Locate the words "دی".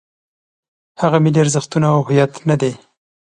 2.61-2.71